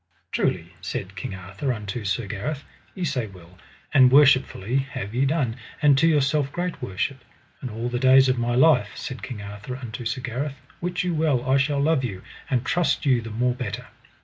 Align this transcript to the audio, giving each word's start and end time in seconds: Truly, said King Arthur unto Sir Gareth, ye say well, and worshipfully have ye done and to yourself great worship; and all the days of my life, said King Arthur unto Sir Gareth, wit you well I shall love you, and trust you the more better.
Truly, 0.31 0.73
said 0.81 1.15
King 1.15 1.35
Arthur 1.35 1.71
unto 1.71 2.05
Sir 2.05 2.25
Gareth, 2.25 2.63
ye 2.95 3.03
say 3.03 3.27
well, 3.27 3.59
and 3.93 4.11
worshipfully 4.11 4.77
have 4.77 5.13
ye 5.13 5.25
done 5.25 5.57
and 5.79 5.95
to 5.99 6.07
yourself 6.07 6.51
great 6.51 6.81
worship; 6.81 7.19
and 7.61 7.69
all 7.69 7.87
the 7.87 7.99
days 7.99 8.27
of 8.27 8.39
my 8.39 8.55
life, 8.55 8.89
said 8.95 9.21
King 9.21 9.43
Arthur 9.43 9.75
unto 9.77 10.03
Sir 10.05 10.21
Gareth, 10.21 10.55
wit 10.81 11.03
you 11.03 11.13
well 11.13 11.47
I 11.47 11.57
shall 11.57 11.79
love 11.79 12.03
you, 12.03 12.23
and 12.49 12.65
trust 12.65 13.05
you 13.05 13.21
the 13.21 13.29
more 13.29 13.53
better. 13.53 13.89